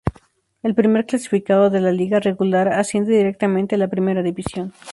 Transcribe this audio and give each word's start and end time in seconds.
El 0.63 0.73
primer 0.73 1.05
clasificado 1.05 1.69
de 1.69 1.79
la 1.79 1.91
liga 1.91 2.19
regular 2.19 2.69
asciende 2.69 3.15
directamente 3.15 3.75
a 3.75 3.77
la 3.77 3.87
primera 3.87 4.23
división. 4.23 4.73